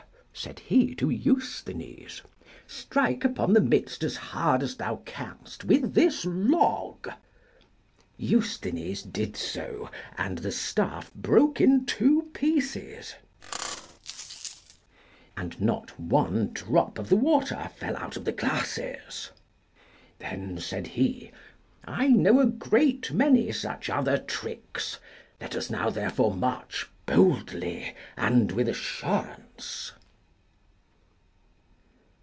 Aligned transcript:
said 0.33 0.59
he 0.59 0.95
to 0.95 1.09
Eusthenes, 1.09 2.21
strike 2.65 3.23
upon 3.25 3.51
the 3.53 3.61
midst 3.61 4.01
as 4.01 4.15
hard 4.15 4.63
as 4.63 4.77
thou 4.77 4.95
canst 5.05 5.65
with 5.65 5.93
this 5.93 6.25
log. 6.25 7.09
Eusthenes 8.17 9.03
did 9.03 9.35
so, 9.35 9.89
and 10.17 10.37
the 10.39 10.51
staff 10.51 11.13
broke 11.13 11.59
in 11.59 11.85
two 11.85 12.23
pieces, 12.33 13.13
and 15.37 15.59
not 15.61 15.99
one 15.99 16.47
drop 16.53 16.97
of 16.97 17.09
the 17.09 17.17
water 17.17 17.69
fell 17.75 17.95
out 17.97 18.15
of 18.15 18.23
the 18.23 18.31
glasses. 18.31 19.29
Then 20.17 20.57
said 20.59 20.87
he, 20.87 21.29
I 21.85 22.07
know 22.07 22.39
a 22.39 22.47
great 22.47 23.11
many 23.11 23.51
such 23.51 23.89
other 23.89 24.17
tricks; 24.17 24.97
let 25.41 25.55
us 25.57 25.69
now 25.69 25.89
therefore 25.89 26.33
march 26.33 26.87
boldly 27.05 27.93
and 28.17 28.51
with 28.53 28.69
assurance. 28.69 29.91